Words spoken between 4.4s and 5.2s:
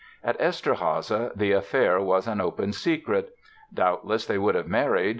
have married.